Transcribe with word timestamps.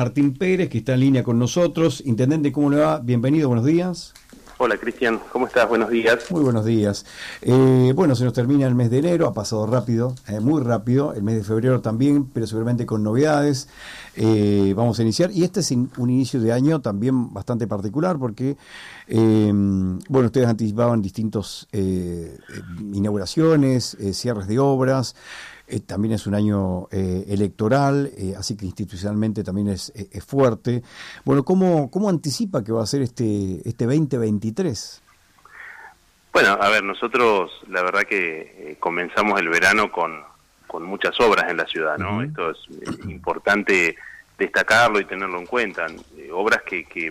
Martín 0.00 0.32
Pérez, 0.32 0.70
que 0.70 0.78
está 0.78 0.94
en 0.94 1.00
línea 1.00 1.22
con 1.22 1.38
nosotros. 1.38 2.02
Intendente, 2.06 2.52
¿cómo 2.52 2.70
le 2.70 2.78
va? 2.78 3.00
Bienvenido, 3.00 3.48
buenos 3.48 3.66
días. 3.66 4.14
Hola 4.56 4.78
Cristian, 4.78 5.20
¿cómo 5.30 5.46
estás? 5.46 5.68
Buenos 5.68 5.90
días. 5.90 6.30
Muy 6.30 6.42
buenos 6.42 6.64
días. 6.64 7.04
Eh, 7.42 7.92
bueno, 7.94 8.14
se 8.14 8.24
nos 8.24 8.32
termina 8.32 8.66
el 8.66 8.74
mes 8.74 8.90
de 8.90 8.98
enero, 9.00 9.26
ha 9.26 9.34
pasado 9.34 9.66
rápido, 9.66 10.14
eh, 10.26 10.40
muy 10.40 10.62
rápido, 10.62 11.12
el 11.12 11.22
mes 11.22 11.36
de 11.36 11.44
febrero 11.44 11.82
también, 11.82 12.24
pero 12.24 12.46
seguramente 12.46 12.86
con 12.86 13.02
novedades. 13.02 13.68
Eh, 14.16 14.72
vamos 14.76 14.98
a 14.98 15.02
iniciar, 15.02 15.30
y 15.32 15.44
este 15.44 15.60
es 15.60 15.70
un 15.70 16.10
inicio 16.10 16.40
de 16.40 16.52
año 16.52 16.80
también 16.80 17.32
bastante 17.32 17.66
particular 17.66 18.18
porque, 18.18 18.56
bueno, 19.08 20.26
ustedes 20.26 20.48
anticipaban 20.48 21.02
distintos 21.02 21.68
inauguraciones, 22.92 23.96
cierres 24.12 24.46
de 24.46 24.58
obras. 24.58 25.14
Eh, 25.70 25.78
también 25.78 26.14
es 26.14 26.26
un 26.26 26.34
año 26.34 26.88
eh, 26.90 27.26
electoral, 27.28 28.10
eh, 28.18 28.34
así 28.36 28.56
que 28.56 28.66
institucionalmente 28.66 29.44
también 29.44 29.68
es, 29.68 29.92
fuerte. 30.26 30.82
Bueno, 31.24 31.44
¿cómo, 31.44 31.90
¿cómo 31.92 32.08
anticipa 32.08 32.64
que 32.64 32.72
va 32.72 32.82
a 32.82 32.86
ser 32.86 33.02
este, 33.02 33.60
este 33.64 33.84
2023? 33.84 35.02
Bueno, 36.32 36.58
a 36.60 36.68
ver, 36.68 36.82
nosotros 36.82 37.52
la 37.68 37.82
verdad 37.82 38.02
que 38.02 38.76
comenzamos 38.80 39.38
el 39.40 39.48
verano 39.48 39.92
con, 39.92 40.24
con 40.70 40.84
muchas 40.84 41.18
obras 41.20 41.50
en 41.50 41.56
la 41.56 41.66
ciudad, 41.66 41.98
¿no? 41.98 42.22
Esto 42.22 42.50
es 42.50 42.58
importante 43.08 43.96
destacarlo 44.38 45.00
y 45.00 45.04
tenerlo 45.04 45.38
en 45.38 45.46
cuenta. 45.46 45.86
obras 46.32 46.62
que, 46.62 46.84
que, 46.84 47.10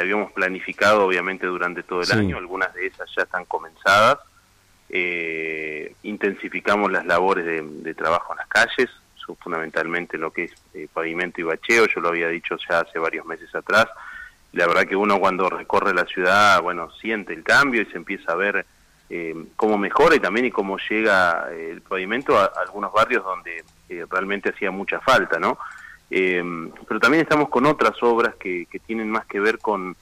habíamos 0.00 0.32
planificado 0.32 1.04
obviamente 1.04 1.46
durante 1.46 1.82
todo 1.82 2.02
el 2.02 2.12
año, 2.12 2.38
algunas 2.38 2.72
de 2.72 2.86
esas 2.86 3.08
ya 3.14 3.24
están 3.24 3.44
comenzadas 3.44 4.18
eh, 4.92 5.94
intensificamos 6.02 6.90
las 6.90 7.06
labores 7.06 7.44
de, 7.44 7.94
trabajo 7.94 8.32
en 8.32 8.38
las 8.38 8.48
calles, 8.48 8.90
fundamentalmente 9.38 10.18
lo 10.18 10.32
que 10.32 10.44
es 10.44 10.52
eh, 10.74 10.88
pavimento 10.92 11.40
y 11.40 11.44
bacheo, 11.44 11.86
yo 11.86 12.00
lo 12.00 12.08
había 12.08 12.26
dicho 12.26 12.56
ya 12.68 12.80
hace 12.80 12.98
varios 12.98 13.24
meses 13.24 13.54
atrás. 13.54 13.86
La 14.52 14.66
verdad 14.66 14.86
que 14.88 14.96
uno 14.96 15.20
cuando 15.20 15.48
recorre 15.48 15.94
la 15.94 16.04
ciudad, 16.06 16.60
bueno, 16.60 16.90
siente 17.00 17.32
el 17.32 17.44
cambio 17.44 17.82
y 17.82 17.86
se 17.86 17.96
empieza 17.96 18.32
a 18.32 18.34
ver 18.34 18.66
eh, 19.10 19.34
cómo 19.56 19.76
mejora 19.76 20.16
y 20.16 20.20
también 20.20 20.46
y 20.46 20.50
cómo 20.50 20.78
llega 20.88 21.48
eh, 21.50 21.72
el 21.72 21.82
pavimento 21.82 22.38
a, 22.38 22.52
algunos 22.66 22.92
barrios 22.92 23.24
donde 23.24 23.64
realmente 24.08 24.50
hacía 24.50 24.70
mucha 24.70 25.00
falta, 25.00 25.38
¿no? 25.38 25.58
pero 26.08 26.98
también 27.00 27.22
estamos 27.22 27.48
con 27.48 27.66
otras 27.66 28.00
obras 28.02 28.34
que 28.36 28.66
tienen 28.84 29.10
más 29.10 29.26
que 29.26 29.38
ver 29.38 29.58
con 29.58 29.96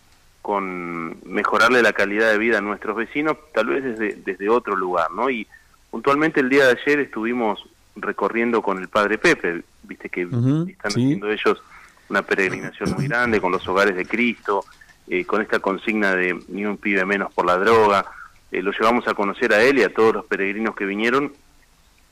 con 0.49 1.19
mejorarle 1.27 1.83
la 1.83 1.93
calidad 1.93 2.31
de 2.31 2.39
vida 2.39 2.57
a 2.57 2.63
nuestros 2.63 2.97
vecinos, 2.97 3.37
tal 3.53 3.67
vez 3.67 3.85
desde, 3.85 4.15
desde 4.15 4.49
otro 4.49 4.77
lugar, 4.77 5.11
¿no? 5.11 5.29
Y 5.29 5.47
puntualmente 5.91 6.41
el 6.41 6.49
día 6.49 6.65
de 6.65 6.81
ayer 6.81 7.01
estuvimos 7.01 7.69
recorriendo 7.97 8.63
con 8.63 8.79
el 8.79 8.89
Padre 8.89 9.19
Pepe, 9.19 9.63
viste 9.83 10.09
que 10.09 10.23
están 10.23 10.75
haciendo 10.83 11.31
ellos 11.31 11.63
una 12.09 12.23
peregrinación 12.23 12.93
muy 12.93 13.09
grande 13.09 13.43
con 13.43 13.53
los 13.53 13.69
hogares 13.69 13.95
de 13.95 14.07
Cristo, 14.07 14.65
eh, 15.07 15.27
con 15.27 15.43
esta 15.43 15.59
consigna 15.59 16.15
de 16.15 16.43
ni 16.49 16.65
un 16.65 16.79
pibe 16.79 17.05
menos 17.05 17.31
por 17.35 17.45
la 17.45 17.59
droga, 17.59 18.07
eh, 18.53 18.63
lo 18.63 18.73
llevamos 18.73 19.07
a 19.09 19.15
conocer 19.15 19.53
a 19.53 19.63
él 19.63 19.79
y 19.79 19.83
a 19.83 19.93
todos 19.93 20.15
los 20.15 20.25
peregrinos 20.27 20.75
que 20.75 20.85
vinieron 20.85 21.33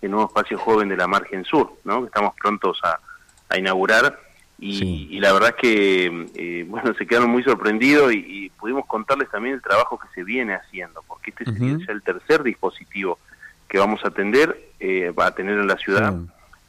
en 0.02 0.10
nuevo 0.10 0.26
espacio 0.26 0.58
joven 0.58 0.88
de 0.88 0.96
la 0.96 1.06
margen 1.06 1.44
sur, 1.44 1.72
¿no? 1.84 2.00
que 2.00 2.06
estamos 2.06 2.34
prontos 2.34 2.78
a, 2.84 2.98
a 3.48 3.58
inaugurar 3.58 4.26
y, 4.58 5.20
la 5.20 5.32
verdad 5.32 5.50
es 5.50 5.56
que, 5.56 6.28
eh, 6.34 6.64
bueno, 6.66 6.94
se 6.94 7.06
quedaron 7.06 7.30
muy 7.30 7.42
sorprendidos 7.42 8.12
y, 8.14 8.50
pudimos 8.58 8.86
contarles 8.86 9.30
también 9.30 9.54
el 9.54 9.62
trabajo 9.62 9.98
que 9.98 10.08
se 10.14 10.24
viene 10.24 10.54
haciendo, 10.54 11.04
porque 11.06 11.30
este 11.30 11.44
sería 11.44 11.78
ya 11.86 11.92
el 11.92 12.02
tercer 12.02 12.42
dispositivo 12.42 13.18
que 13.68 13.78
vamos 13.78 14.02
a 14.04 14.08
atender, 14.08 14.70
eh, 14.80 15.12
va 15.16 15.26
a 15.26 15.34
tener 15.34 15.58
en 15.58 15.68
la 15.68 15.76
ciudad 15.76 16.14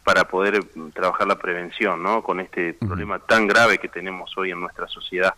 para 0.03 0.27
poder 0.27 0.63
mm, 0.75 0.89
trabajar 0.89 1.27
la 1.27 1.39
prevención, 1.39 2.03
¿no? 2.03 2.21
Con 2.21 2.39
este 2.39 2.73
problema 2.73 3.19
tan 3.19 3.47
grave 3.47 3.79
que 3.79 3.87
tenemos 3.87 4.37
hoy 4.37 4.51
en 4.51 4.59
nuestra 4.59 4.87
sociedad. 4.87 5.33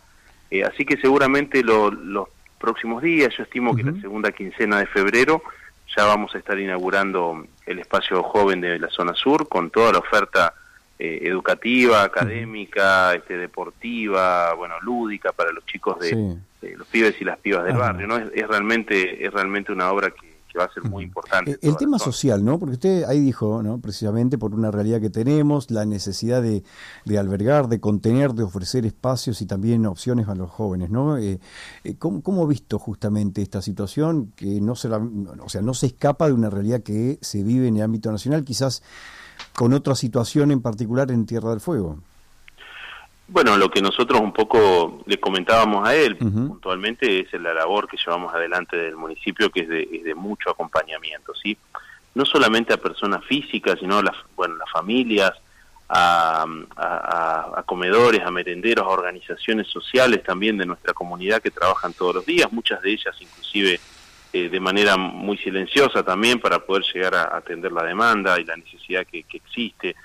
Eh, 0.50 0.64
así 0.64 0.84
que 0.84 0.96
seguramente 0.98 1.62
los 1.62 2.28
próximos 2.60 3.02
días, 3.02 3.34
yo 3.36 3.42
estimo 3.42 3.74
que 3.74 3.82
la 3.82 3.98
segunda 4.00 4.30
quincena 4.30 4.78
de 4.78 4.86
febrero, 4.86 5.42
ya 5.96 6.04
vamos 6.04 6.34
a 6.34 6.38
estar 6.38 6.58
inaugurando 6.58 7.46
el 7.66 7.78
espacio 7.80 8.22
joven 8.22 8.60
de 8.60 8.78
la 8.78 8.88
zona 8.90 9.14
sur 9.14 9.48
con 9.48 9.70
toda 9.70 9.92
la 9.92 9.98
oferta 9.98 10.54
eh, 10.98 11.20
educativa, 11.22 12.02
académica, 12.04 13.14
este, 13.14 13.38
deportiva, 13.38 14.52
bueno, 14.54 14.74
lúdica 14.82 15.32
para 15.32 15.50
los 15.50 15.64
chicos 15.64 15.98
de, 15.98 16.36
los 16.76 16.86
pibes 16.88 17.20
y 17.20 17.24
las 17.24 17.38
pibas 17.38 17.64
del 17.64 17.76
barrio, 17.76 18.06
¿no? 18.06 18.18
Es, 18.18 18.46
realmente 18.46 19.24
es 19.24 19.32
realmente 19.32 19.72
una 19.72 19.90
obra 19.90 20.10
que, 20.10 20.29
va 20.58 20.64
a 20.64 20.72
ser 20.72 20.84
muy 20.84 21.04
importante. 21.04 21.52
Eh, 21.52 21.58
el, 21.62 21.76
tema 21.76 21.98
social, 21.98 22.44
¿no? 22.44 22.58
Porque 22.58 22.74
usted 22.74 23.04
ahí 23.04 23.20
dijo, 23.20 23.62
¿no? 23.62 23.80
Precisamente 23.80 24.38
por 24.38 24.54
una 24.54 24.70
realidad 24.70 25.00
que 25.00 25.10
tenemos, 25.10 25.70
la 25.70 25.84
necesidad 25.84 26.42
de, 26.42 26.62
albergar, 27.18 27.68
de 27.68 27.80
contener, 27.80 28.32
de 28.34 28.42
ofrecer 28.42 28.86
espacios 28.86 29.40
y 29.42 29.46
también 29.46 29.86
opciones 29.86 30.28
a 30.28 30.34
los 30.34 30.50
jóvenes, 30.50 30.90
¿no? 30.90 31.18
Eh, 31.18 31.40
¿cómo, 31.98 32.22
¿cómo, 32.22 32.44
ha 32.44 32.46
visto 32.46 32.78
justamente 32.78 33.42
esta 33.42 33.62
situación 33.62 34.32
que 34.36 34.60
no 34.60 34.74
se, 34.74 34.88
o 34.88 35.48
sea, 35.48 35.62
no 35.62 35.74
se 35.74 35.86
escapa 35.86 36.26
de 36.26 36.32
una 36.32 36.50
realidad 36.50 36.82
que 36.82 37.18
se 37.20 37.42
vive 37.42 37.68
en 37.68 37.76
el 37.76 37.82
ámbito 37.82 38.10
nacional, 38.10 38.44
quizás 38.44 38.82
con 39.54 39.72
otra 39.72 39.94
situación 39.94 40.50
en 40.50 40.60
particular 40.60 41.10
en 41.10 41.26
Tierra 41.26 41.50
del 41.50 41.60
Fuego. 41.60 41.98
Bueno, 43.32 43.56
lo 43.56 43.70
que 43.70 43.80
nosotros 43.80 44.20
un 44.20 44.32
poco 44.32 45.02
le 45.06 45.20
comentábamos 45.20 45.88
a 45.88 45.94
él 45.94 46.16
puntualmente 46.16 47.20
es 47.20 47.32
la 47.40 47.54
labor 47.54 47.86
que 47.88 47.96
llevamos 47.96 48.34
adelante 48.34 48.76
del 48.76 48.96
municipio, 48.96 49.50
que 49.50 49.60
es 49.60 49.68
de, 49.68 50.14
mucho 50.16 50.50
acompañamiento, 50.50 51.32
¿sí? 51.34 51.56
No 52.14 52.24
solamente 52.24 52.74
a 52.74 52.76
personas 52.76 53.24
físicas, 53.24 53.78
sino 53.78 53.98
a 53.98 54.02
las, 54.02 54.16
bueno, 54.34 54.56
las 54.56 54.68
familias, 54.70 55.32
a, 55.88 56.44
a, 56.76 57.62
comedores, 57.66 58.20
a 58.24 58.32
merenderos, 58.32 58.84
a 58.84 58.90
organizaciones 58.90 59.68
sociales 59.68 60.24
también 60.24 60.58
de 60.58 60.66
nuestra 60.66 60.92
comunidad 60.92 61.40
que 61.40 61.52
trabajan 61.52 61.92
todos 61.92 62.16
los 62.16 62.26
días, 62.26 62.52
muchas 62.52 62.82
de 62.82 62.90
ellas 62.90 63.14
inclusive 63.20 63.80
eh, 64.32 64.48
de 64.48 64.60
manera 64.60 64.96
muy 64.96 65.36
silenciosa 65.38 66.04
también 66.04 66.38
para 66.38 66.60
poder 66.60 66.84
llegar 66.94 67.16
a 67.16 67.36
atender 67.36 67.72
la 67.72 67.82
demanda 67.82 68.38
y 68.38 68.44
la 68.44 68.56
necesidad 68.56 69.04
que, 69.04 69.24
existe. 69.32 69.96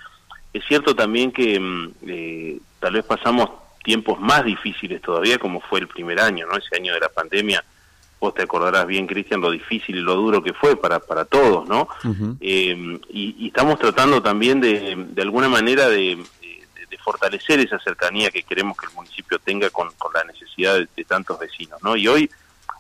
Es 0.56 0.64
cierto 0.68 0.96
también 0.96 1.32
que 1.32 1.60
mm, 1.60 1.92
eh, 2.08 2.60
tal 2.80 2.94
vez 2.94 3.06
pasamos 3.06 3.50
tiempos 3.84 4.20
más 4.20 4.44
difíciles 4.46 5.02
todavía, 5.02 5.38
como 5.38 5.60
fue 5.62 5.80
el 5.80 5.88
primer 5.88 6.20
año, 6.20 6.48
¿no? 6.48 6.58
Ese 6.58 6.76
año 6.76 6.94
de 6.94 7.00
la 7.00 7.10
pandemia, 7.10 7.64
vos 8.20 8.34
te 8.34 8.44
acordarás 8.44 8.88
bien, 8.88 9.06
Cristian, 9.06 9.42
lo 9.42 9.52
difícil 9.52 9.98
y 9.98 10.02
lo 10.02 10.16
duro 10.16 10.42
que 10.42 10.54
fue 10.54 10.76
para, 10.76 11.00
para 11.00 11.26
todos, 11.26 11.68
¿no? 11.68 11.88
Eh, 12.40 13.00
y, 13.10 13.48
estamos 13.48 13.78
tratando 13.80 14.22
también 14.22 14.60
de, 14.60 14.96
de 15.10 15.22
alguna 15.22 15.50
manera 15.50 15.90
de, 15.90 16.24
fortalecer 17.04 17.60
esa 17.60 17.78
cercanía 17.78 18.32
que 18.32 18.42
queremos 18.42 18.76
que 18.76 18.88
el 18.88 18.94
municipio 18.94 19.38
tenga 19.38 19.70
con, 19.70 19.92
con 20.00 20.12
la 20.12 20.24
necesidad 20.24 20.74
de, 20.74 20.88
de 20.96 21.04
tantos 21.04 21.38
vecinos, 21.38 21.80
¿no? 21.84 21.96
Y 21.96 22.08
hoy 22.08 22.28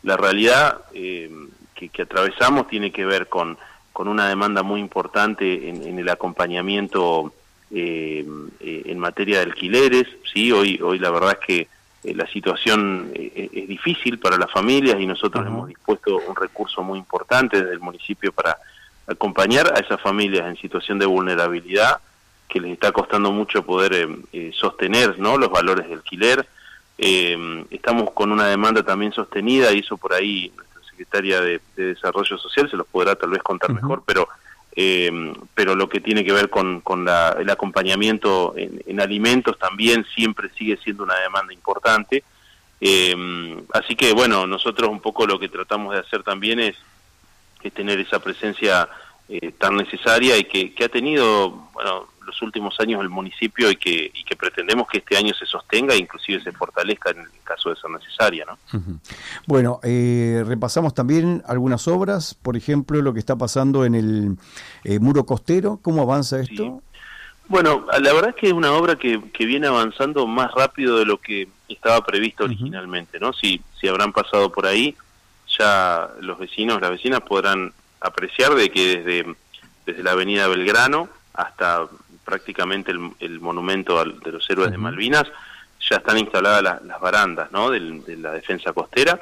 la 0.02 0.18
realidad 0.18 0.81
eh, 0.94 1.30
que, 1.75 2.02
atravesamos 2.02 2.68
tiene 2.68 2.92
que 2.92 3.06
ver 3.06 3.28
con, 3.28 3.57
con 3.92 4.07
una 4.07 4.30
demanda 4.30 4.63
muy 4.63 4.80
importante 4.80 5.69
en, 5.69 6.00
el 6.00 6.09
acompañamiento 6.09 7.34
eh, 7.72 8.26
eh, 8.59 8.84
en 8.86 9.00
materia 9.00 9.40
de 9.40 9.46
alquileres. 9.46 10.08
¿sí? 10.34 10.52
Hoy, 10.52 10.80
hoy 10.81 11.00
la 11.00 11.12
verdad 11.12 11.38
es 11.40 11.46
que 11.46 11.68
la 12.14 12.28
situación 12.28 13.09
es 13.16 13.68
difícil 13.68 14.20
para 14.20 14.38
las 14.38 14.52
familias 14.52 15.00
y 15.00 15.08
nosotros 15.08 15.44
hemos 15.48 15.68
dispuesto 15.68 16.20
un 16.28 16.36
recurso 16.36 16.84
muy 16.84 17.00
importante 17.00 17.59
desde 17.59 17.74
el 17.74 17.80
municipio 17.80 18.31
para 18.31 18.59
acompañar 19.08 19.74
a 19.75 19.80
esas 19.80 20.00
familias 20.02 20.46
en 20.46 20.56
situación 20.56 21.00
de 21.00 21.08
vulnerabilidad 21.08 21.98
que 22.48 22.59
les 22.59 22.74
está 22.74 22.92
costando 22.92 23.31
mucho 23.31 23.66
poder 23.66 24.08
sostener 24.54 25.18
¿no? 25.18 25.40
los 25.40 25.50
valores 25.50 25.88
de 25.88 25.96
alquiler 25.96 26.48
eh, 26.98 27.66
estamos 27.72 28.12
con 28.12 28.31
una 28.31 28.48
demanda 28.48 28.84
también 28.84 29.12
sostenida 29.12 29.72
y 29.74 29.80
eso 29.80 29.98
por 29.98 30.14
ahí 30.14 30.52
nuestra 30.56 30.81
secretaria 30.90 31.42
de, 31.42 31.59
Desarrollo 31.75 32.38
Social 32.38 32.70
se 32.70 32.78
los 32.78 32.88
podrá 32.88 33.16
tal 33.16 33.31
vez 33.31 33.44
contar 33.44 33.74
mejor, 33.74 34.04
pero 34.06 34.30
eh, 34.75 35.34
pero 35.53 35.75
lo 35.75 35.88
que 35.88 36.02
tiene 36.02 36.24
que 36.25 36.34
ver 36.34 36.50
con, 36.50 36.81
con 36.81 37.08
el 37.08 37.50
acompañamiento 37.50 38.53
en, 38.58 39.00
alimentos 39.00 39.58
también 39.58 40.06
siempre 40.16 40.50
sigue 40.58 40.78
siendo 40.78 41.03
una 41.03 41.19
demanda 41.19 41.54
importante. 41.54 42.24
Eh, 42.81 43.16
así 43.74 43.95
que 43.95 44.13
bueno, 44.13 44.45
nosotros 44.45 44.89
un 44.89 45.00
poco 45.00 45.25
lo 45.25 45.39
que 45.39 45.50
tratamos 45.50 45.94
de 45.94 46.01
hacer 46.01 46.24
también 46.24 46.60
es, 46.60 46.75
es 47.63 47.74
tener 47.74 48.00
esa 48.00 48.19
presencia 48.19 48.89
eh, 49.30 49.54
tan 49.57 49.77
necesaria 49.77 50.38
y 50.38 50.44
que, 50.44 50.74
que 50.74 50.83
ha 50.83 50.89
tenido, 50.89 51.51
bueno, 51.74 52.07
los 52.25 52.42
últimos 52.42 52.80
años 52.80 53.01
el 53.01 53.10
municipio 53.10 53.69
y 53.69 53.75
que, 53.75 54.12
y 54.13 54.24
que 54.24 54.36
pretendemos 54.36 54.88
que 54.88 55.00
este 55.00 55.18
año 55.18 55.33
se 55.33 55.45
sostenga 55.45 55.94
e 55.94 55.98
inclusive 55.98 56.42
se 56.42 56.51
fortalezca 56.51 57.12
en 57.12 57.19
el 57.19 57.27
caso 57.44 57.69
de 57.69 57.75
ser 57.75 57.89
necesaria. 57.92 58.45
¿no? 58.45 58.57
Bueno, 59.48 59.80
eh, 59.83 60.44
repasamos 60.45 60.94
también 60.94 61.44
algunas 61.48 61.88
obras, 61.88 62.33
por 62.33 62.57
ejemplo, 62.57 63.01
lo 63.01 63.13
que 63.13 63.19
está 63.19 63.36
pasando 63.36 63.86
en 63.86 63.95
el 63.95 64.38
eh, 64.83 65.00
muro 65.00 65.25
costero, 65.25 65.80
¿cómo 65.81 66.01
avanza 66.01 66.39
esto? 66.39 66.81
Bueno, 67.48 67.86
la 67.92 68.13
verdad 68.13 68.30
es 68.30 68.36
que 68.36 68.48
es 68.48 68.54
una 68.54 68.72
obra 68.74 68.95
que, 68.95 69.22
que 69.31 69.45
viene 69.45 69.68
avanzando 69.68 70.25
más 70.25 70.51
rápido 70.54 70.98
de 70.98 71.06
lo 71.06 71.18
que 71.18 71.48
estaba 71.69 72.04
previsto 72.04 72.45
originalmente, 72.45 73.19
¿no? 73.19 73.33
Si, 73.33 73.62
si 73.80 73.88
habrán 73.88 74.13
pasado 74.13 74.51
por 74.51 74.66
ahí, 74.66 74.95
ya 75.60 76.10
los 76.22 76.39
vecinos, 76.39 76.81
las 76.81 76.89
vecinas 76.89 77.22
podrán 77.22 77.72
apreciar 78.01 78.56
de 78.56 78.69
que 78.72 78.98
desde, 78.98 79.36
desde 79.86 80.04
la 80.04 80.12
avenida 80.12 80.48
Belgrano 80.48 81.07
hasta 81.33 81.86
prácticamente 82.25 82.92
el, 82.92 83.39
monumento 83.39 84.04
de 84.04 84.31
los 84.31 84.50
héroes 84.50 84.72
de 84.72 84.77
Malvinas, 84.77 85.25
ya 85.89 85.98
están 85.98 86.18
instaladas 86.18 86.81
las 86.83 87.00
barandas 87.00 87.51
¿no? 87.51 87.69
de, 87.69 88.18
la 88.18 88.31
defensa 88.31 88.74
costera. 88.74 89.19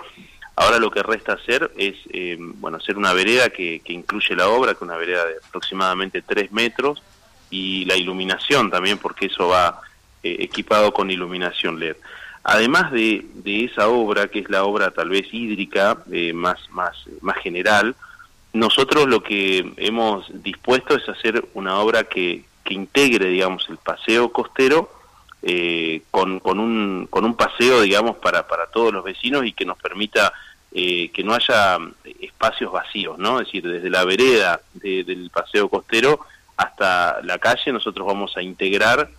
Ahora 0.55 0.79
lo 0.79 0.89
que 0.91 1.03
resta 1.03 1.33
hacer 1.33 1.71
es 1.77 1.95
eh, 2.11 2.38
bueno 2.39 2.77
hacer 2.77 2.97
una 2.97 3.13
vereda 3.13 3.50
que, 3.50 3.81
incluye 3.88 4.35
la 4.35 4.47
obra, 4.47 4.71
que 4.71 4.77
es 4.77 4.81
una 4.83 4.97
vereda 4.97 5.25
de 5.25 5.35
aproximadamente 5.45 6.21
3 6.21 6.51
metros, 6.51 7.01
y 7.50 7.85
la 7.85 7.95
iluminación 7.95 8.71
también, 8.71 8.97
porque 8.97 9.27
eso 9.27 9.50
va 9.50 9.81
eh, 10.23 10.38
equipado 10.39 10.94
con 10.94 11.11
iluminación 11.11 11.79
LED. 11.79 11.97
Además 12.44 12.91
de, 12.91 13.25
esa 13.45 13.88
obra, 13.88 14.27
que 14.27 14.39
es 14.39 14.50
la 14.50 14.63
obra 14.63 14.91
tal 14.91 15.09
vez 15.09 15.27
hídrica, 15.31 15.97
eh, 16.11 16.33
más, 16.33 16.59
más, 16.71 16.95
más 17.21 17.38
general, 17.38 17.95
nosotros 18.53 19.07
lo 19.07 19.23
que 19.23 19.71
hemos 19.77 20.25
dispuesto 20.44 20.95
es 20.95 21.07
hacer 21.09 21.45
una 21.53 21.79
obra 21.79 22.03
que, 22.03 22.44
integre, 22.73 23.29
digamos, 23.29 23.67
el 23.69 23.77
paseo 23.77 24.31
costero 24.31 24.89
eh, 25.45 26.03
con, 26.09 26.39
con, 26.39 26.57
un, 26.57 27.05
con 27.09 27.25
un 27.25 27.35
paseo, 27.35 27.81
digamos, 27.81 28.15
para, 28.15 28.47
para 28.47 28.67
todos 28.67 28.93
los 28.93 29.03
vecinos 29.03 29.45
y 29.45 29.51
que 29.51 29.65
nos 29.65 29.77
permita 29.77 30.31
eh, 30.71 31.09
que 31.09 31.21
no 31.21 31.33
haya 31.33 31.79
espacios 32.21 32.71
vacíos, 32.71 33.17
¿no? 33.17 33.41
Es 33.41 33.47
decir, 33.47 33.67
desde 33.67 33.89
la 33.89 34.05
vereda 34.05 34.61
del 34.73 35.29
paseo 35.33 35.67
costero 35.67 36.21
hasta 36.55 37.21
la 37.23 37.39
calle 37.39 37.73
nosotros 37.73 38.07
vamos 38.07 38.37
a 38.37 38.41
integrar 38.41 39.09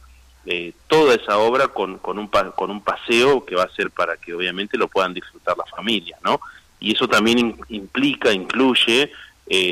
eh, 0.46 0.72
toda 0.86 1.14
esa 1.14 1.36
obra 1.36 1.68
con, 1.68 1.98
con, 1.98 2.18
un, 2.18 2.28
con 2.28 2.70
un 2.70 2.80
paseo 2.80 3.44
que 3.44 3.56
va 3.56 3.64
a 3.64 3.74
ser 3.74 3.90
para 3.90 4.16
que 4.16 4.32
obviamente 4.32 4.78
lo 4.78 4.88
puedan 4.88 5.12
disfrutar 5.12 5.58
las 5.58 5.68
familias, 5.68 6.18
¿no? 6.22 6.40
Y 6.80 6.94
eso 6.94 7.06
también 7.06 7.54
implica, 7.68 8.32
incluye 8.32 9.12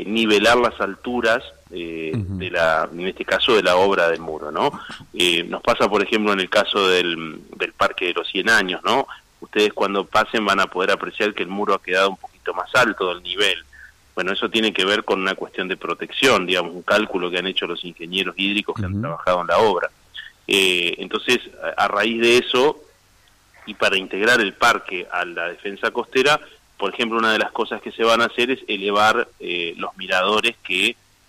nivelar 0.05 0.57
las 0.57 0.79
alturas 0.79 1.43
eh, 1.75 2.11
de 2.13 2.51
la, 2.51 2.87
en 2.91 3.07
este 3.07 3.25
caso 3.25 3.55
de 3.55 3.63
la 3.63 3.75
obra 3.75 4.07
del 4.09 4.19
muro, 4.19 4.51
¿no? 4.51 4.71
Eh, 5.11 5.43
nos 5.43 5.61
pasa, 5.63 5.89
por 5.89 6.03
ejemplo, 6.03 6.31
en 6.31 6.39
el 6.39 6.49
caso 6.49 6.87
del, 6.87 7.41
del 7.55 7.73
Parque 7.73 8.05
de 8.05 8.13
los 8.13 8.27
100 8.27 8.49
años, 8.49 8.81
¿no? 8.83 9.07
Ustedes 9.39 9.73
cuando 9.73 10.05
pasen 10.05 10.45
van 10.45 10.59
a 10.59 10.67
poder 10.67 10.91
apreciar 10.91 11.33
que 11.33 11.41
el 11.41 11.49
muro 11.49 11.73
ha 11.73 11.81
quedado 11.81 12.11
un 12.11 12.17
poquito 12.17 12.53
más 12.53 12.73
alto 12.75 13.09
del 13.11 13.23
nivel. 13.23 13.57
Bueno, 14.13 14.31
eso 14.31 14.49
tiene 14.49 14.71
que 14.71 14.85
ver 14.85 15.03
con 15.03 15.21
una 15.21 15.33
cuestión 15.33 15.67
de 15.67 15.75
protección, 15.75 16.45
digamos, 16.45 16.73
un 16.75 16.83
cálculo 16.83 17.31
que 17.31 17.39
han 17.39 17.47
hecho 17.47 17.65
los 17.65 17.83
ingenieros 17.83 18.35
hídricos 18.37 18.75
que 18.75 18.85
han 18.85 19.01
trabajado 19.01 19.41
en 19.41 19.47
la 19.47 19.57
obra. 19.57 19.89
Eh, 20.47 20.93
entonces, 20.99 21.39
a, 21.75 21.87
raíz 21.87 22.21
de 22.21 22.37
eso, 22.37 22.83
y 23.65 23.73
para 23.73 23.97
integrar 23.97 24.39
el 24.41 24.53
parque 24.53 25.07
a 25.11 25.25
la 25.25 25.47
defensa 25.47 25.89
costera, 25.89 26.39
por 26.77 26.93
ejemplo, 26.93 27.17
una 27.17 27.33
de 27.33 27.39
las 27.39 27.51
cosas 27.51 27.81
que 27.81 27.91
se 27.91 28.03
van 28.03 28.21
a 28.21 28.25
hacer 28.25 28.51
es 28.51 28.59
elevar 28.67 29.27
los 29.77 29.97
miradores 29.97 30.55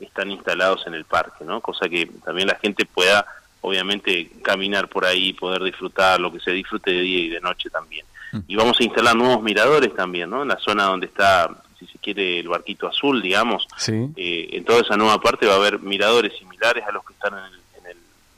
que 0.04 0.08
están 0.08 0.30
instalados 0.30 0.86
en 0.86 0.94
el 0.94 1.04
parque, 1.04 1.44
¿no? 1.44 1.60
Cosa 1.60 1.88
que 1.88 2.06
también 2.24 2.48
la 2.48 2.56
gente 2.56 2.84
pueda, 2.84 3.26
obviamente, 3.62 4.30
caminar 4.42 4.88
por 4.88 5.04
ahí, 5.04 5.32
poder 5.32 5.62
disfrutar 5.62 6.20
lo 6.20 6.30
que 6.30 6.40
se 6.40 6.50
disfrute 6.50 6.90
de 6.90 7.00
día 7.00 7.18
y 7.20 7.28
de 7.30 7.40
noche 7.40 7.70
también. 7.70 8.04
Mm. 8.32 8.38
Y 8.46 8.56
vamos 8.56 8.78
a 8.78 8.84
instalar 8.84 9.16
nuevos 9.16 9.42
miradores 9.42 9.94
también, 9.94 10.30
¿no? 10.30 10.42
En 10.42 10.48
la 10.48 10.58
zona 10.58 10.84
donde 10.84 11.06
está, 11.06 11.48
si 11.78 11.86
se 11.86 11.98
quiere, 11.98 12.40
el 12.40 12.48
barquito 12.48 12.86
azul, 12.86 13.22
digamos. 13.22 13.66
Sí. 13.78 14.10
Eh, 14.16 14.50
en 14.52 14.64
toda 14.64 14.80
esa 14.80 14.96
nueva 14.96 15.20
parte 15.20 15.46
va 15.46 15.54
a 15.54 15.56
haber 15.56 15.80
miradores 15.80 16.36
similares 16.38 16.84
a 16.86 16.92
los 16.92 17.04
que 17.04 17.14
están 17.14 17.32
en 17.34 17.86
el, 17.90 17.96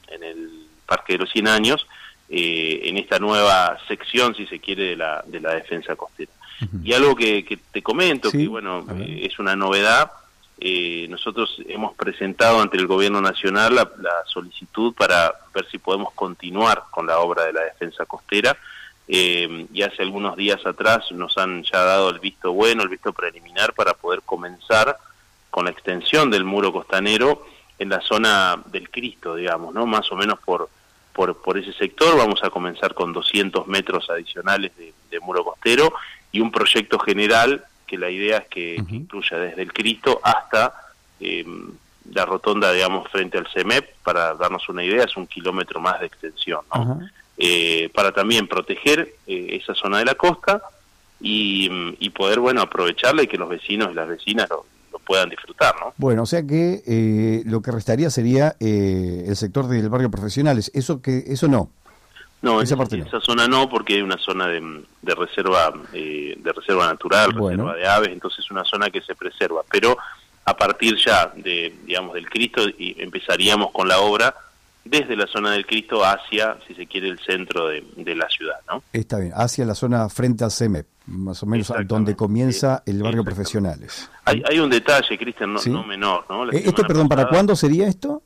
en 0.08 0.24
el, 0.24 0.50
Parque 0.86 1.14
de 1.14 1.18
los 1.18 1.32
100 1.32 1.48
años, 1.48 1.84
eh, 2.28 2.82
en 2.84 2.96
esta 2.96 3.18
nueva 3.18 3.76
sección, 3.88 4.36
si 4.36 4.46
se 4.46 4.60
quiere, 4.60 4.90
de 4.90 4.96
la, 4.96 5.24
de 5.26 5.40
la 5.40 5.54
defensa 5.54 5.96
costera. 5.96 6.30
Y 6.84 6.92
algo 6.92 7.16
que, 7.16 7.44
que 7.44 7.56
te 7.56 7.82
comento, 7.82 8.30
que 8.30 8.46
bueno, 8.46 8.86
eh, 9.00 9.22
es 9.24 9.38
una 9.40 9.56
novedad, 9.56 10.10
eh, 10.58 11.06
nosotros 11.10 11.56
hemos 11.68 11.94
presentado 11.94 12.60
ante 12.60 12.78
el 12.78 12.86
gobierno 12.86 13.20
nacional 13.20 13.74
la, 13.74 13.90
solicitud 14.26 14.94
para 14.94 15.34
ver 15.54 15.66
si 15.70 15.78
podemos 15.78 16.12
continuar 16.14 16.84
con 16.90 17.06
la 17.06 17.18
obra 17.18 17.44
de 17.44 17.52
la 17.52 17.62
defensa 17.62 18.06
costera 18.06 18.56
eh, 19.06 19.66
y 19.72 19.82
hace 19.82 20.02
algunos 20.02 20.36
días 20.36 20.64
atrás 20.66 21.12
nos 21.12 21.36
han 21.38 21.62
ya 21.62 21.82
dado 21.82 22.10
el 22.10 22.20
visto 22.20 22.52
bueno, 22.52 22.82
el 22.82 22.88
visto 22.88 23.12
preliminar 23.12 23.74
para 23.74 23.94
poder 23.94 24.22
comenzar 24.22 24.96
con 25.50 25.66
la 25.66 25.70
extensión 25.70 26.30
del 26.30 26.44
muro 26.44 26.72
costanero 26.72 27.46
en 27.78 27.90
la 27.90 28.00
zona 28.00 28.62
del 28.66 28.90
Cristo, 28.90 29.34
digamos, 29.34 29.74
¿no? 29.74 29.86
Más 29.86 30.10
o 30.10 30.16
menos 30.16 30.38
por, 30.40 30.70
por, 31.12 31.40
por 31.40 31.58
ese 31.58 31.72
sector. 31.74 32.16
Vamos 32.16 32.42
a 32.42 32.50
comenzar 32.50 32.94
con 32.94 33.12
200 33.12 33.66
metros 33.66 34.08
adicionales 34.10 34.74
de, 34.76 34.92
de 35.10 35.20
muro 35.20 35.44
costero 35.44 35.92
y 36.32 36.40
un 36.40 36.50
proyecto 36.50 36.98
general 36.98 37.64
que 37.86 37.98
la 37.98 38.10
idea 38.10 38.38
es 38.38 38.48
que, 38.48 38.74
incluya 38.76 39.38
desde 39.38 39.62
el 39.62 39.72
Cristo 39.72 40.20
hasta 40.22 40.74
em, 41.20 41.70
la 42.12 42.24
rotonda, 42.24 42.72
digamos, 42.72 43.08
frente 43.10 43.38
al 43.38 43.46
CEMEP, 43.52 43.88
para 44.02 44.34
darnos 44.34 44.68
una 44.68 44.84
idea, 44.84 45.04
es 45.04 45.16
un 45.16 45.26
kilómetro 45.26 45.80
más 45.80 46.00
de 46.00 46.06
extensión, 46.06 46.60
¿no? 46.74 47.00
Eh, 47.38 47.90
para 47.94 48.12
también 48.12 48.48
proteger 48.48 49.14
eh, 49.26 49.58
esa 49.60 49.74
zona 49.74 49.98
de 49.98 50.06
la 50.06 50.14
costa 50.14 50.62
y, 51.20 52.10
poder, 52.10 52.40
bueno, 52.40 52.62
aprovecharla 52.62 53.22
y 53.22 53.26
que 53.26 53.36
los 53.36 53.48
vecinos 53.48 53.90
y 53.90 53.94
las 53.94 54.08
vecinas 54.08 54.48
lo, 54.48 54.64
puedan 55.04 55.28
disfrutar, 55.28 55.74
¿no? 55.78 55.92
Bueno, 55.98 56.22
o 56.22 56.26
sea 56.26 56.44
que 56.44 56.82
eh, 56.84 57.42
lo 57.44 57.60
que 57.62 57.70
restaría 57.70 58.10
sería 58.10 58.56
el 58.58 59.36
sector 59.36 59.68
del 59.68 59.88
barrio 59.88 60.10
profesionales, 60.10 60.70
eso 60.74 61.00
que 61.00 61.24
eso 61.28 61.46
no. 61.46 61.70
No, 62.42 62.60
esa, 62.60 62.76
esa 62.82 63.20
zona 63.20 63.48
no, 63.48 63.68
porque 63.68 63.94
hay 63.94 64.02
una 64.02 64.18
zona 64.18 64.46
de, 64.46 64.84
reserva 65.02 65.72
eh, 65.92 66.36
de 66.38 66.52
reserva 66.52 66.86
natural, 66.86 67.32
reserva 67.32 67.74
de 67.74 67.86
aves, 67.88 68.10
entonces 68.10 68.44
es 68.44 68.50
una 68.50 68.64
zona 68.64 68.90
que 68.90 69.00
se 69.00 69.14
preserva. 69.14 69.62
Pero 69.70 69.96
a 70.44 70.56
partir 70.56 70.96
ya 71.04 71.32
de, 71.34 71.74
digamos, 71.84 72.14
del 72.14 72.28
Cristo 72.28 72.62
y 72.68 72.94
empezaríamos 73.00 73.72
con 73.72 73.88
la 73.88 73.98
obra 73.98 74.34
desde 74.88 75.16
la 75.16 75.26
zona 75.26 75.52
del 75.52 75.66
Cristo 75.66 76.04
hacia, 76.04 76.56
si 76.66 76.74
se 76.74 76.86
quiere, 76.86 77.08
el 77.08 77.18
centro 77.18 77.68
de, 77.68 78.14
la 78.14 78.28
ciudad, 78.28 78.56
¿no? 78.68 78.82
Está 78.92 79.18
bien, 79.18 79.32
hacia 79.34 79.64
la 79.64 79.74
zona 79.74 80.08
frente 80.08 80.44
al 80.44 80.50
CEMEP, 80.50 80.86
más 81.06 81.42
o 81.42 81.46
menos 81.46 81.72
donde 81.86 82.14
comienza 82.14 82.82
el 82.86 83.02
barrio 83.02 83.24
profesionales. 83.24 84.08
Hay, 84.24 84.42
hay 84.48 84.58
un 84.60 84.70
detalle, 84.70 85.18
Cristian, 85.18 85.54
no, 85.54 85.84
menor, 85.84 86.24
¿no? 86.28 86.50
Eh, 86.50 86.62
¿Esto, 86.64 86.82
perdón, 86.84 87.08
para 87.08 87.28
cuándo 87.28 87.56
sería 87.56 87.88
esto? 87.88 88.22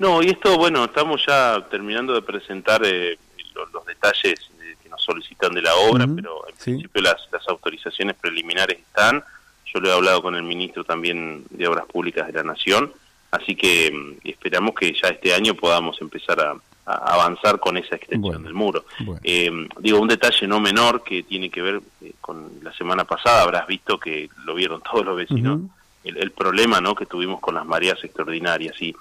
No, 0.00 0.22
y 0.22 0.30
esto, 0.30 0.56
bueno, 0.56 0.86
estamos 0.86 1.22
ya 1.26 1.62
terminando 1.70 2.14
de 2.14 2.22
presentar 2.22 2.80
eh, 2.86 3.18
los, 3.54 3.84
detalles 3.84 4.50
que 4.82 4.88
nos 4.88 5.02
solicitan 5.02 5.52
de 5.52 5.60
la 5.60 5.74
obra, 5.74 6.06
pero 6.16 6.48
en 6.48 6.56
principio 6.56 7.02
las, 7.02 7.28
las 7.30 7.46
autorizaciones 7.46 8.16
preliminares 8.16 8.78
están. 8.78 9.22
Yo 9.66 9.78
lo 9.78 9.90
he 9.90 9.92
hablado 9.92 10.22
con 10.22 10.34
el 10.34 10.42
ministro 10.42 10.84
también 10.84 11.44
de 11.50 11.68
Obras 11.68 11.84
Públicas 11.84 12.26
de 12.26 12.32
la 12.32 12.42
Nación, 12.42 12.90
así 13.30 13.54
que 13.54 13.92
mm, 13.92 14.26
esperamos 14.26 14.74
que 14.74 14.90
ya 14.94 15.08
este 15.08 15.34
año 15.34 15.52
podamos 15.52 16.00
empezar 16.00 16.40
a, 16.40 16.56
avanzar 16.86 17.60
con 17.60 17.76
esa 17.76 17.96
extensión 17.96 18.42
del 18.42 18.54
muro. 18.54 18.86
Eh, 19.22 19.50
digo, 19.80 20.00
un 20.00 20.08
detalle 20.08 20.48
no 20.48 20.60
menor 20.60 21.04
que 21.04 21.22
tiene 21.24 21.50
que 21.50 21.60
ver 21.60 21.82
eh, 22.00 22.14
con 22.22 22.52
la 22.62 22.72
semana 22.72 23.04
pasada, 23.04 23.42
habrás 23.42 23.66
visto 23.66 24.00
que 24.00 24.30
lo 24.46 24.54
vieron 24.54 24.80
todos 24.80 25.04
los 25.04 25.16
vecinos, 25.18 25.60
el, 26.04 26.16
el, 26.16 26.30
problema 26.32 26.80
¿no? 26.80 26.94
que 26.94 27.04
tuvimos 27.04 27.38
con 27.38 27.54
las 27.54 27.66
mareas 27.66 28.02
extraordinarias. 28.02 28.80
Y 28.80 28.96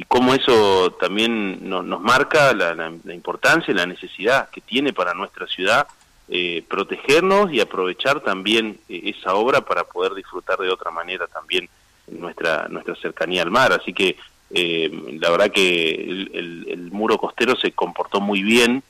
y 0.00 0.04
cómo 0.04 0.32
eso 0.32 0.92
también 0.92 1.68
nos 1.68 2.00
marca 2.00 2.54
la, 2.54 2.90
importancia 3.12 3.70
y 3.70 3.74
la 3.74 3.84
necesidad 3.84 4.48
que 4.48 4.62
tiene 4.62 4.94
para 4.94 5.12
nuestra 5.12 5.46
ciudad 5.46 5.86
eh, 6.26 6.64
protegernos 6.66 7.52
y 7.52 7.60
aprovechar 7.60 8.20
también 8.20 8.78
eh, 8.88 9.12
esa 9.14 9.34
obra 9.34 9.60
para 9.60 9.84
poder 9.84 10.14
disfrutar 10.14 10.58
de 10.58 10.70
otra 10.70 10.90
manera 10.90 11.26
también 11.26 11.68
nuestra 12.08 12.66
nuestra 12.68 12.94
cercanía 12.94 13.42
al 13.42 13.50
mar. 13.50 13.74
Así 13.74 13.92
que 13.92 14.16
eh, 14.54 14.90
la 15.20 15.28
verdad 15.28 15.50
que 15.50 15.90
el, 15.90 16.88
muro 16.92 17.18
costero 17.18 17.54
se 17.56 17.72
comportó 17.72 18.22
muy 18.22 18.42
bien 18.42 18.82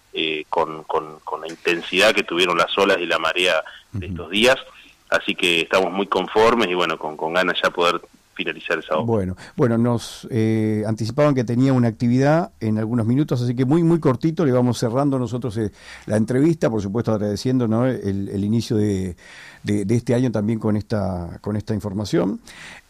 con, 0.48 0.84
con, 0.84 1.40
la 1.40 1.48
intensidad 1.48 2.14
que 2.14 2.22
tuvieron 2.22 2.56
las 2.56 2.76
olas 2.78 2.98
y 2.98 3.06
la 3.06 3.18
marea 3.18 3.64
de 3.92 4.06
estos 4.06 4.30
días. 4.30 4.58
Así 5.08 5.34
que 5.34 5.62
estamos 5.62 5.92
muy 5.92 6.06
conformes 6.06 6.68
y 6.68 6.74
bueno, 6.74 6.98
con, 6.98 7.16
con 7.16 7.32
ganas 7.32 7.58
ya 7.60 7.70
poder 7.70 8.00
finalizar 8.40 8.78
esa 8.78 8.94
obra. 8.96 9.04
Bueno, 9.04 9.36
bueno, 9.56 9.78
nos 9.78 10.26
eh, 10.30 10.82
anticipaban 10.86 11.34
que 11.34 11.44
tenía 11.44 11.72
una 11.72 11.88
actividad 11.88 12.52
en 12.60 12.78
algunos 12.78 13.06
minutos, 13.06 13.42
así 13.42 13.54
que 13.54 13.64
muy, 13.64 13.82
muy 13.82 14.00
cortito 14.00 14.44
le 14.46 14.52
vamos 14.52 14.78
cerrando 14.78 15.18
nosotros 15.18 15.56
eh, 15.58 15.70
la 16.06 16.16
entrevista, 16.16 16.70
por 16.70 16.80
supuesto 16.80 17.12
agradeciendo 17.12 17.68
¿no? 17.68 17.86
el, 17.86 18.44
inicio 18.44 18.76
de, 18.76 19.16
de, 19.62 19.94
este 19.94 20.14
año 20.14 20.32
también 20.32 20.58
con 20.58 20.76
esta, 20.76 21.38
con 21.42 21.56
esta 21.56 21.74
información. 21.74 22.40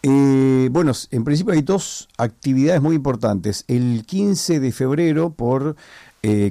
Eh, 0.02 0.69
bueno, 0.71 0.92
en 1.11 1.25
principio 1.25 1.52
hay 1.52 1.62
dos 1.62 2.09
actividades 2.16 2.80
muy 2.80 2.95
importantes. 2.95 3.64
El 3.66 4.04
15 4.07 4.61
de 4.61 4.73
febrero, 4.73 5.30
por 5.30 5.76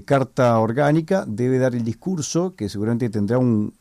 carta 0.06 0.58
orgánica, 0.60 1.25
debe 1.27 1.60
dar 1.60 1.75
el 1.75 1.84
discurso, 1.84 2.56
que 2.56 2.70
seguramente 2.70 3.08
tendrá 3.12 3.38
un, 3.38 3.72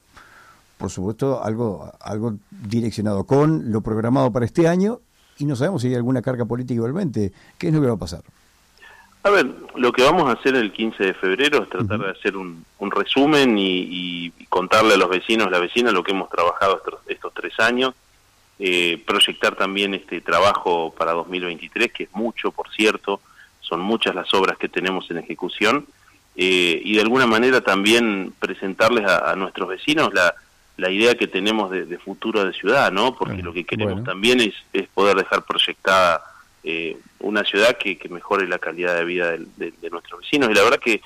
por 0.78 0.90
supuesto, 0.90 1.42
algo, 1.42 1.92
algo 2.00 2.37
direccionado 2.50 3.25
con 3.25 3.72
lo 3.72 3.80
programado 3.80 4.30
para 4.32 4.46
este 4.46 4.68
año 4.68 5.00
y 5.38 5.45
no 5.45 5.57
sabemos 5.57 5.83
si 5.83 5.88
hay 5.88 5.95
alguna 5.95 6.23
carga 6.23 6.45
política 6.45 6.75
igualmente. 6.75 7.33
¿Qué 7.57 7.68
es 7.68 7.75
lo 7.75 7.80
que 7.80 7.87
va 7.87 7.95
a 7.95 7.99
pasar? 7.99 8.23
A 9.23 9.30
ver, 9.30 9.47
lo 9.76 9.92
que 9.92 10.02
vamos 10.02 10.28
a 10.28 10.38
hacer 10.38 10.54
el 10.54 10.73
15 10.73 11.04
de 11.04 11.14
febrero 11.14 11.62
es 11.62 11.68
tratar 11.68 12.00
de 12.00 12.11
hacer 12.11 12.37
un, 12.37 12.64
resumen 12.80 13.57
y, 13.59 14.33
contarle 14.49 14.95
a 14.95 14.97
los 14.97 15.09
vecinos, 15.09 15.50
la 15.50 15.59
vecina, 15.59 15.92
lo 15.92 16.02
que 16.02 16.12
hemos 16.12 16.30
trabajado 16.30 16.83
estos, 17.07 17.35
tres 17.35 17.52
años, 17.61 17.95
eh, 18.59 19.02
proyectar 19.07 19.54
también 19.54 19.95
este 19.95 20.21
trabajo 20.21 20.95
para 20.97 21.12
2023, 21.12 21.92
que 21.92 22.04
es 22.04 22.12
mucho, 22.12 22.50
por 22.50 22.71
cierto, 22.71 23.21
son 23.61 23.80
muchas 23.80 24.14
las 24.14 24.33
obras 24.35 24.57
que 24.57 24.68
tenemos 24.68 25.11
en 25.11 25.18
ejecución, 25.18 25.87
eh, 26.35 26.80
y 26.83 26.95
de 26.95 27.02
alguna 27.02 27.26
manera 27.26 27.61
también 27.61 28.33
presentarles 28.38 29.04
a, 29.07 29.35
nuestros 29.37 29.68
vecinos 29.68 30.14
la, 30.14 30.35
la 30.78 30.90
idea 30.90 31.16
que 31.16 31.26
tenemos 31.26 31.70
de, 31.70 31.99
futuro 31.99 32.44
de 32.44 32.52
ciudad, 32.52 32.92
¿no? 32.92 33.14
Porque 33.14 33.42
lo 33.42 33.52
que 33.52 33.64
queremos 33.64 34.04
también 34.04 34.40
es, 34.40 34.54
es, 34.73 34.88
poder 34.88 35.16
dejar 35.16 35.44
proyectada 35.44 36.23
eh, 36.62 36.97
una 37.18 37.42
ciudad 37.44 37.76
que, 37.76 37.99
mejore 38.08 38.47
la 38.47 38.61
calidad 38.61 38.94
de 38.94 39.04
vida 39.04 39.32
de, 39.32 39.90
nuestros 39.90 40.20
vecinos. 40.20 40.49
Y 40.50 40.54
la 40.54 40.62
verdad 40.62 40.78
que, 40.78 41.02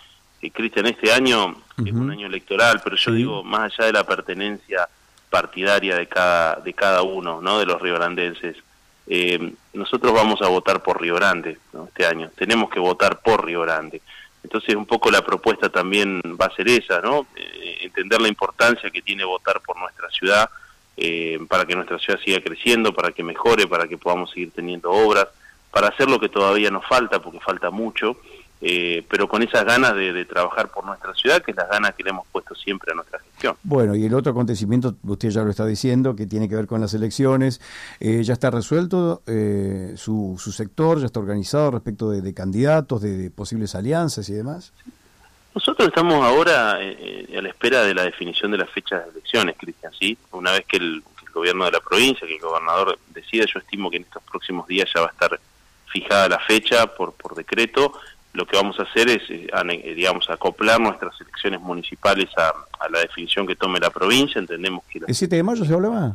Cristian, 0.52 0.86
este 0.86 1.10
año 1.10 1.56
es 1.84 1.92
un 1.92 2.10
año 2.10 2.26
electoral, 2.26 2.80
pero 2.84 2.96
yo 2.96 3.12
digo, 3.12 3.42
más 3.42 3.72
allá 3.72 3.86
de 3.86 3.92
la 3.94 4.04
pertenencia 4.04 4.86
partidaria 5.30 5.96
de 5.96 6.06
cada, 6.06 6.56
de 6.56 6.74
cada 6.74 7.00
uno, 7.00 7.40
¿no? 7.40 7.58
De 7.58 7.64
los 7.64 7.80
riograndenses, 7.80 8.56
eh, 9.06 9.54
nosotros 9.72 10.12
vamos 10.12 10.42
a 10.42 10.48
votar 10.48 10.82
por 10.82 11.00
Río 11.00 11.14
Grande 11.14 11.58
este 11.88 12.04
año. 12.04 12.30
Tenemos 12.36 12.68
que 12.68 12.78
votar 12.78 13.20
por 13.20 13.46
Río 13.46 13.62
Grande. 13.62 14.02
Entonces, 14.42 14.74
un 14.74 14.86
poco 14.86 15.10
la 15.10 15.24
propuesta 15.24 15.68
también 15.68 16.20
va 16.40 16.46
a 16.46 16.54
ser 16.54 16.68
esa, 16.68 17.00
¿no? 17.00 17.26
Eh, 17.36 17.78
entender 17.82 18.20
la 18.20 18.28
importancia 18.28 18.90
que 18.90 19.02
tiene 19.02 19.24
votar 19.24 19.60
por 19.60 19.78
nuestra 19.78 20.10
ciudad, 20.10 20.50
eh, 20.96 21.38
para 21.48 21.64
que 21.64 21.74
nuestra 21.74 21.98
ciudad 21.98 22.20
siga 22.24 22.40
creciendo, 22.40 22.92
para 22.92 23.12
que 23.12 23.22
mejore, 23.22 23.66
para 23.66 23.86
que 23.86 23.96
podamos 23.96 24.30
seguir 24.30 24.50
teniendo 24.50 24.90
obras, 24.90 25.28
para 25.70 25.88
hacer 25.88 26.10
lo 26.10 26.20
que 26.20 26.28
todavía 26.28 26.70
nos 26.70 26.86
falta, 26.86 27.20
porque 27.20 27.40
falta 27.40 27.70
mucho, 27.70 28.16
eh, 28.64 29.04
pero 29.10 29.28
con 29.28 29.42
esas 29.42 29.64
ganas 29.64 29.92
de, 29.96 30.24
trabajar 30.24 30.68
por 30.68 30.84
nuestra 30.86 31.12
ciudad, 31.14 31.42
que 31.42 31.50
es 31.50 31.56
las 31.56 31.68
ganas 31.68 31.96
que 31.96 32.04
le 32.04 32.10
hemos 32.10 32.28
puesto 32.28 32.54
siempre 32.54 32.92
a 32.92 32.94
nuestra 32.94 33.18
gestión. 33.18 33.56
Bueno, 33.64 33.96
y 33.96 34.04
el 34.04 34.14
otro 34.14 34.30
acontecimiento, 34.30 34.94
usted 35.02 35.30
ya 35.30 35.42
lo 35.42 35.50
está 35.50 35.66
diciendo, 35.66 36.14
que 36.14 36.26
tiene 36.26 36.48
que 36.48 36.54
ver 36.54 36.68
con 36.68 36.80
las 36.80 36.94
elecciones, 36.94 37.60
eh, 37.98 38.22
ya 38.22 38.34
está 38.34 38.52
resuelto 38.52 39.22
eh, 39.26 39.94
su, 39.96 40.36
su, 40.38 40.52
sector, 40.52 41.00
ya 41.00 41.06
está 41.06 41.18
organizado 41.18 41.72
respecto 41.72 42.08
de, 42.08 42.32
candidatos, 42.34 43.02
de, 43.02 43.32
posibles 43.32 43.74
alianzas 43.74 44.28
y 44.28 44.34
demás. 44.34 44.72
Nosotros 45.56 45.88
estamos 45.88 46.24
ahora 46.24 46.76
a 46.76 46.78
la 46.78 47.48
espera 47.48 47.82
de 47.82 47.94
la 47.94 48.04
definición 48.04 48.52
de 48.52 48.58
las 48.58 48.70
fechas 48.70 49.04
de 49.06 49.10
elecciones, 49.10 49.56
Cristian, 49.58 49.92
¿sí? 49.98 50.16
Una 50.30 50.52
vez 50.52 50.64
que 50.66 50.76
el, 50.76 51.02
que 51.18 51.26
el 51.26 51.32
gobierno 51.32 51.64
de 51.64 51.72
la 51.72 51.80
provincia, 51.80 52.28
que 52.28 52.36
el 52.36 52.40
gobernador 52.40 52.96
decida, 53.08 53.44
yo 53.52 53.58
estimo 53.58 53.90
que 53.90 53.96
en 53.96 54.04
estos 54.04 54.22
próximos 54.22 54.68
días 54.68 54.88
ya 54.94 55.00
va 55.00 55.08
a 55.08 55.10
estar 55.10 55.40
fijada 55.92 56.28
la 56.28 56.38
fecha 56.38 56.86
por, 56.86 57.12
por 57.12 57.34
decreto 57.34 57.92
lo 58.34 58.46
que 58.46 58.56
vamos 58.56 58.78
a 58.78 58.84
hacer 58.84 59.08
es, 59.10 59.22
eh, 59.30 59.46
eh, 59.52 59.94
digamos, 59.94 60.28
acoplar 60.30 60.80
nuestras 60.80 61.20
elecciones 61.20 61.60
municipales 61.60 62.28
a, 62.36 62.88
la 62.88 63.00
definición 63.00 63.46
que 63.46 63.56
tome 63.56 63.78
la 63.78 63.90
provincia. 63.90 64.38
Entendemos 64.38 64.82
que... 64.90 65.00
¿El 65.06 65.14
7 65.14 65.36
de 65.36 65.42
mayo 65.42 65.64
se 65.64 65.72
hablaba? 65.72 66.12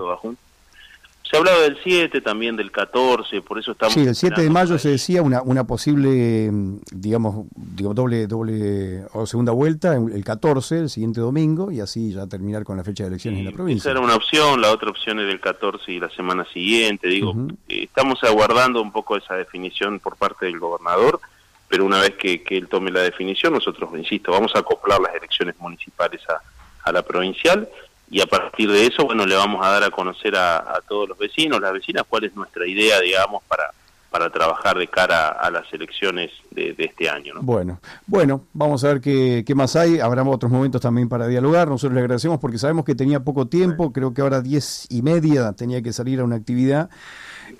Se 1.29 1.35
ha 1.35 1.39
hablado 1.39 1.61
del 1.61 1.77
7, 1.83 2.21
también 2.21 2.55
del 2.55 2.71
14, 2.71 3.41
por 3.41 3.59
eso 3.59 3.73
estamos... 3.73 3.93
Sí, 3.93 4.01
el 4.01 4.15
7 4.15 4.41
de 4.41 4.49
mayo 4.49 4.77
se 4.79 4.89
decía 4.89 5.21
una, 5.21 5.41
una 5.41 5.65
posible, 5.65 6.49
mm, 6.51 6.79
digamos, 6.91 7.47
digamos, 7.55 7.95
doble, 7.95 8.27
doble 8.27 9.03
o 9.13 9.25
segunda 9.25 9.51
vuelta, 9.51 9.95
el 9.95 10.23
14, 10.23 10.79
el 10.79 10.89
siguiente 10.89 11.19
domingo, 11.19 11.71
y 11.71 11.81
así 11.81 12.13
ya 12.13 12.27
terminar 12.27 12.63
con 12.63 12.77
la 12.77 12.83
fecha 12.83 13.03
de 13.03 13.09
elecciones 13.09 13.39
en 13.39 13.45
la 13.45 13.51
provincia. 13.51 13.89
Esa 13.89 13.97
era 13.97 14.05
una 14.05 14.15
opción, 14.15 14.61
la 14.61 14.71
otra 14.71 14.89
opción 14.89 15.19
es 15.19 15.27
del 15.27 15.39
14 15.39 15.91
y 15.91 15.99
la 15.99 16.09
semana 16.09 16.45
siguiente, 16.45 17.07
digo, 17.07 17.33
eh, 17.67 17.83
estamos 17.83 18.23
aguardando 18.23 18.81
un 18.81 18.91
poco 18.91 19.17
esa 19.17 19.35
definición 19.35 19.99
por 19.99 20.15
parte 20.15 20.45
del 20.45 20.59
gobernador 20.59 21.19
pero 21.67 21.85
una 21.85 21.99
vez 21.99 22.15
que, 22.15 22.43
él 22.49 22.67
tome 22.67 22.91
la 22.91 23.01
definición, 23.01 23.53
nosotros, 23.53 23.89
insisto, 23.95 24.31
vamos 24.31 24.55
a 24.55 24.59
acoplar 24.59 24.99
las 25.01 25.15
elecciones 25.15 25.55
municipales 25.59 26.21
a, 26.29 26.91
la 26.91 27.01
provincial 27.01 27.67
y 28.09 28.21
a 28.21 28.25
partir 28.25 28.71
de 28.71 28.85
eso, 28.85 29.03
bueno, 29.03 29.25
le 29.25 29.35
vamos 29.35 29.65
a 29.65 29.71
dar 29.71 29.83
a 29.83 29.91
conocer 29.91 30.37
a, 30.37 30.79
todos 30.87 31.09
los 31.09 31.17
vecinos, 31.17 31.59
las 31.59 31.73
vecinas, 31.73 32.05
cuál 32.07 32.23
es 32.23 32.33
nuestra 32.33 32.65
idea, 32.65 33.01
digamos, 33.01 33.43
para, 33.43 33.71
para 34.09 34.29
trabajar 34.29 34.77
de 34.77 34.87
cara 34.87 35.31
a 35.31 35.51
las 35.51 35.65
elecciones 35.73 36.31
de, 36.51 36.73
este 36.77 37.09
año. 37.09 37.33
¿no? 37.33 37.41
Bueno, 37.41 37.81
bueno, 38.05 38.45
vamos 38.53 38.85
a 38.85 38.87
ver 38.87 39.01
qué, 39.01 39.43
qué, 39.45 39.53
más 39.53 39.75
hay. 39.75 39.99
Habrá 39.99 40.23
otros 40.23 40.49
momentos 40.49 40.79
también 40.79 41.09
para 41.09 41.27
dialogar. 41.27 41.67
Nosotros 41.67 41.93
le 41.95 41.99
agradecemos 41.99 42.39
porque 42.39 42.57
sabemos 42.57 42.85
que 42.85 42.95
tenía 42.95 43.19
poco 43.19 43.47
tiempo, 43.47 43.91
creo 43.91 44.13
que 44.13 44.21
ahora 44.21 44.39
diez 44.39 44.87
y 44.89 45.01
media 45.01 45.51
tenía 45.51 45.81
que 45.81 45.91
salir 45.91 46.21
a 46.21 46.23
una 46.23 46.37
actividad. 46.37 46.89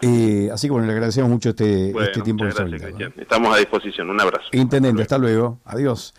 Eh, 0.02 0.50
así 0.52 0.68
que 0.68 0.72
bueno, 0.72 0.88
le 0.88 0.94
agradecemos 0.94 1.30
mucho 1.30 1.50
este, 1.50 1.92
este 1.92 2.22
tiempo. 2.22 2.46
Estamos 2.48 3.56
a 3.56 3.58
disposición. 3.58 4.10
Un 4.10 4.20
abrazo. 4.20 4.48
Intendente, 4.54 5.02
hasta 5.02 5.18
luego. 5.18 5.60
Adiós. 5.66 6.14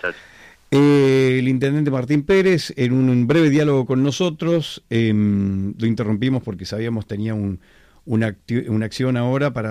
Eh, 0.71 1.37
el 1.39 1.49
intendente 1.49 1.91
Martín 1.91 2.23
Pérez, 2.25 2.75
en 2.77 2.93
un 2.93 3.27
breve 3.27 3.49
diálogo 3.49 3.87
con 3.87 4.03
nosotros, 4.03 4.85
em, 4.91 5.75
lo 5.79 5.87
interrumpimos 5.87 6.43
porque 6.43 6.67
sabíamos 6.67 7.07
tenía 7.07 7.33
un, 7.33 7.61
una, 8.05 8.37
una 8.69 8.87
acción 8.87 9.17
ahora 9.17 9.53
para 9.53 9.67